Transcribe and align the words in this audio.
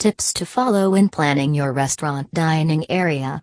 Tips 0.00 0.32
to 0.32 0.46
follow 0.46 0.92
when 0.92 1.10
planning 1.10 1.52
your 1.52 1.74
restaurant 1.74 2.32
dining 2.32 2.90
area. 2.90 3.42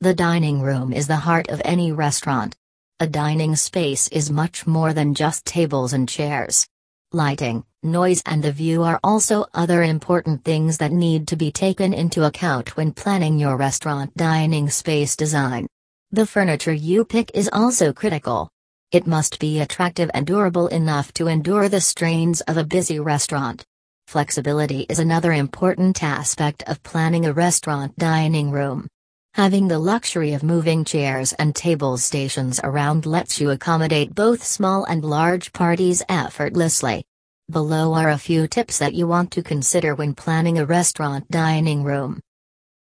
The 0.00 0.14
dining 0.14 0.60
room 0.60 0.92
is 0.92 1.08
the 1.08 1.16
heart 1.16 1.48
of 1.48 1.60
any 1.64 1.90
restaurant. 1.90 2.54
A 3.00 3.08
dining 3.08 3.56
space 3.56 4.06
is 4.06 4.30
much 4.30 4.68
more 4.68 4.92
than 4.92 5.16
just 5.16 5.44
tables 5.44 5.92
and 5.92 6.08
chairs. 6.08 6.64
Lighting, 7.10 7.64
noise, 7.82 8.22
and 8.24 8.40
the 8.40 8.52
view 8.52 8.84
are 8.84 9.00
also 9.02 9.46
other 9.52 9.82
important 9.82 10.44
things 10.44 10.78
that 10.78 10.92
need 10.92 11.26
to 11.26 11.34
be 11.34 11.50
taken 11.50 11.92
into 11.92 12.22
account 12.22 12.76
when 12.76 12.92
planning 12.92 13.40
your 13.40 13.56
restaurant 13.56 14.16
dining 14.16 14.70
space 14.70 15.16
design. 15.16 15.66
The 16.12 16.24
furniture 16.24 16.72
you 16.72 17.04
pick 17.04 17.32
is 17.34 17.50
also 17.52 17.92
critical. 17.92 18.48
It 18.92 19.08
must 19.08 19.40
be 19.40 19.58
attractive 19.58 20.08
and 20.14 20.24
durable 20.24 20.68
enough 20.68 21.12
to 21.14 21.26
endure 21.26 21.68
the 21.68 21.80
strains 21.80 22.42
of 22.42 22.56
a 22.56 22.62
busy 22.62 23.00
restaurant. 23.00 23.64
Flexibility 24.10 24.86
is 24.88 24.98
another 24.98 25.32
important 25.32 26.02
aspect 26.02 26.64
of 26.66 26.82
planning 26.82 27.26
a 27.26 27.32
restaurant 27.32 27.96
dining 27.96 28.50
room. 28.50 28.88
Having 29.34 29.68
the 29.68 29.78
luxury 29.78 30.32
of 30.32 30.42
moving 30.42 30.84
chairs 30.84 31.32
and 31.34 31.54
table 31.54 31.96
stations 31.96 32.58
around 32.64 33.06
lets 33.06 33.40
you 33.40 33.50
accommodate 33.50 34.12
both 34.12 34.42
small 34.42 34.82
and 34.82 35.04
large 35.04 35.52
parties 35.52 36.02
effortlessly. 36.08 37.04
Below 37.52 37.94
are 37.94 38.10
a 38.10 38.18
few 38.18 38.48
tips 38.48 38.78
that 38.78 38.94
you 38.94 39.06
want 39.06 39.30
to 39.30 39.44
consider 39.44 39.94
when 39.94 40.16
planning 40.16 40.58
a 40.58 40.66
restaurant 40.66 41.30
dining 41.30 41.84
room. 41.84 42.20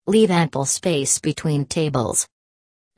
Leave 0.05 0.29
ample 0.29 0.65
space 0.65 1.17
between 1.17 1.65
tables. 1.65 2.27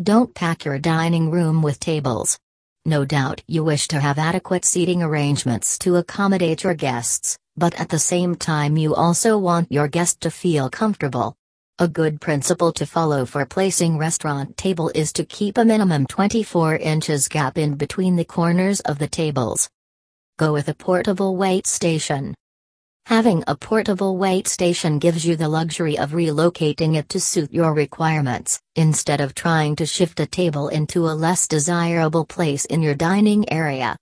Don't 0.04 0.36
pack 0.36 0.66
your 0.66 0.80
dining 0.80 1.32
room 1.32 1.62
with 1.62 1.80
tables. 1.80 2.38
No 2.88 3.04
doubt 3.04 3.44
you 3.48 3.66
wish 3.66 3.90
to 3.90 4.00
have 4.00 4.18
adequate 4.18 4.64
seating 4.64 5.04
arrangements 5.04 5.78
to 5.80 5.98
accommodate 5.98 6.64
your 6.64 6.74
guests, 6.74 7.38
but 7.58 7.78
at 7.78 7.90
the 7.90 8.00
same 8.00 8.34
time 8.34 8.78
you 8.78 8.96
also 8.96 9.38
want 9.38 9.70
your 9.70 9.90
guest 9.90 10.22
to 10.22 10.32
feel 10.32 10.70
comfortable. 10.70 11.36
A 11.80 11.90
good 11.90 12.22
principle 12.22 12.72
to 12.72 12.86
follow 12.86 13.26
for 13.26 13.46
placing 13.46 13.98
restaurant 13.98 14.56
table 14.56 14.90
is 14.96 15.12
to 15.14 15.26
keep 15.26 15.58
a 15.58 15.66
minimum 15.66 16.08
24 16.08 16.78
inches 16.78 17.28
gap 17.28 17.58
in 17.58 17.76
between 17.76 18.16
the 18.16 18.24
corners 18.24 18.80
of 18.80 19.00
the 19.00 19.08
tables. 19.10 19.70
Go 20.38 20.54
with 20.54 20.70
a 20.70 20.74
portable 20.74 21.36
wait 21.36 21.68
station. 21.68 22.36
Having 23.08 23.46
a 23.48 23.56
portable 23.56 24.18
wait 24.18 24.50
station 24.50 25.00
gives 25.00 25.26
you 25.26 25.38
the 25.38 25.48
luxury 25.48 25.98
of 25.98 26.12
relocating 26.12 26.98
it 26.98 27.08
to 27.08 27.22
suit 27.22 27.54
your 27.54 27.74
requirements, 27.74 28.60
instead 28.76 29.22
of 29.22 29.34
trying 29.34 29.78
to 29.78 29.86
shift 29.86 30.20
a 30.20 30.26
table 30.26 30.68
into 30.68 31.08
a 31.08 31.16
less 31.16 31.48
desirable 31.48 32.26
place 32.26 32.66
in 32.66 32.82
your 32.82 32.96
dining 32.96 33.50
area. 33.50 33.96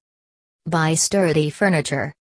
Buy 0.65 0.95
sturdy 0.95 1.51
furniture. 1.51 2.15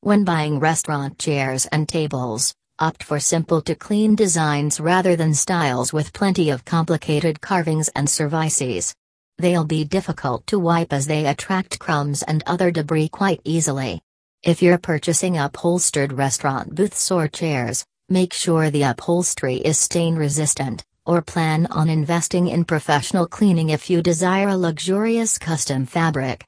When 0.00 0.24
buying 0.24 0.60
restaurant 0.60 1.18
chairs 1.18 1.66
and 1.66 1.86
tables, 1.86 2.54
opt 2.78 3.02
for 3.02 3.20
simple 3.20 3.60
to 3.60 3.74
clean 3.74 4.14
designs 4.14 4.80
rather 4.80 5.16
than 5.16 5.34
styles 5.34 5.92
with 5.92 6.14
plenty 6.14 6.48
of 6.48 6.64
complicated 6.64 7.42
carvings 7.42 7.90
and 7.94 8.08
services. 8.08 8.94
They'll 9.36 9.66
be 9.66 9.84
difficult 9.84 10.46
to 10.46 10.58
wipe 10.58 10.94
as 10.94 11.06
they 11.06 11.26
attract 11.26 11.78
crumbs 11.78 12.22
and 12.22 12.42
other 12.46 12.70
debris 12.70 13.10
quite 13.10 13.42
easily. 13.44 14.00
If 14.44 14.60
you're 14.60 14.76
purchasing 14.76 15.38
upholstered 15.38 16.12
restaurant 16.12 16.74
booths 16.74 17.10
or 17.10 17.28
chairs, 17.28 17.82
make 18.10 18.34
sure 18.34 18.68
the 18.68 18.82
upholstery 18.82 19.54
is 19.56 19.78
stain 19.78 20.16
resistant, 20.16 20.84
or 21.06 21.22
plan 21.22 21.66
on 21.70 21.88
investing 21.88 22.48
in 22.48 22.66
professional 22.66 23.26
cleaning 23.26 23.70
if 23.70 23.88
you 23.88 24.02
desire 24.02 24.48
a 24.48 24.56
luxurious 24.58 25.38
custom 25.38 25.86
fabric. 25.86 26.44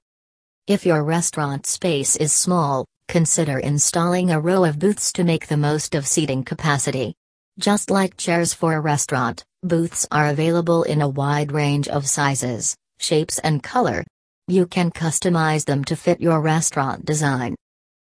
If 0.66 0.84
your 0.84 1.04
restaurant 1.04 1.64
space 1.64 2.16
is 2.16 2.34
small, 2.34 2.84
consider 3.08 3.60
installing 3.60 4.30
a 4.30 4.40
row 4.40 4.64
of 4.64 4.78
booths 4.78 5.10
to 5.14 5.24
make 5.24 5.46
the 5.46 5.56
most 5.56 5.94
of 5.94 6.06
seating 6.06 6.44
capacity. 6.44 7.14
Just 7.58 7.90
like 7.90 8.18
chairs 8.18 8.52
for 8.52 8.74
a 8.74 8.80
restaurant, 8.80 9.42
booths 9.62 10.06
are 10.12 10.26
available 10.26 10.82
in 10.82 11.00
a 11.00 11.08
wide 11.08 11.50
range 11.50 11.88
of 11.88 12.06
sizes, 12.06 12.76
shapes, 12.98 13.38
and 13.38 13.62
color. 13.62 14.04
You 14.48 14.66
can 14.66 14.90
customize 14.90 15.64
them 15.64 15.82
to 15.86 15.96
fit 15.96 16.20
your 16.20 16.42
restaurant 16.42 17.06
design. 17.06 17.56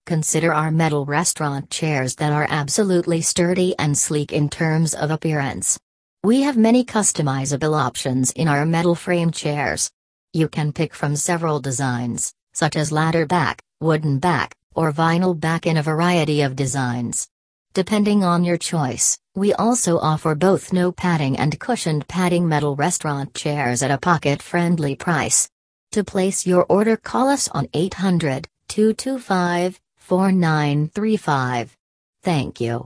Consider 0.07 0.55
our 0.55 0.71
metal 0.71 1.05
restaurant 1.05 1.69
chairs 1.69 2.15
that 2.15 2.33
are 2.33 2.47
absolutely 2.49 3.21
sturdy 3.23 3.75
and 3.77 3.99
sleek 3.99 4.33
in 4.33 4.49
terms 4.49 4.95
of 4.95 5.11
appearance. 5.11 5.81
We 6.23 6.43
have 6.43 6.57
many 6.57 6.85
customizable 6.85 7.77
options 7.77 8.31
in 8.31 8.47
our 8.47 8.65
metal 8.65 8.95
frame 8.95 9.33
chairs. 9.33 9.91
You 10.33 10.49
can 10.49 10.73
pick 10.73 10.95
from 10.95 11.17
several 11.17 11.59
designs, 11.59 12.33
such 12.55 12.77
as 12.77 12.93
ladder 12.93 13.27
back, 13.27 13.61
wooden 13.81 14.21
back, 14.21 14.55
or 14.77 14.93
vinyl 14.93 15.39
back 15.39 15.67
in 15.67 15.77
a 15.77 15.83
variety 15.83 16.43
of 16.43 16.55
designs. 16.55 17.27
Depending 17.75 18.23
on 18.23 18.45
your 18.45 18.59
choice, 18.59 19.19
we 19.35 19.55
also 19.55 19.99
offer 19.99 20.37
both 20.37 20.73
no 20.73 20.93
padding 20.93 21.37
and 21.37 21.59
cushioned 21.59 22.07
padding 22.07 22.49
metal 22.49 22.77
restaurant 22.77 23.35
chairs 23.35 23.83
at 23.83 23.91
a 23.91 23.99
pocket 23.99 24.41
friendly 24.41 24.95
price. 24.95 25.49
To 25.91 26.05
place 26.05 26.47
your 26.47 26.65
order, 26.69 26.97
call 26.97 27.29
us 27.29 27.49
on 27.49 27.67
800 27.75 28.47
225 28.69 29.81
4935. 30.07 31.77
Thank 32.23 32.61
you. 32.61 32.85